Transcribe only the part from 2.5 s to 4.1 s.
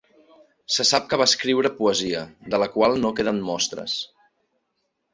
de la qual no queden mostres.